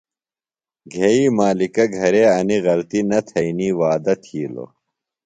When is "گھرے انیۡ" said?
1.97-2.63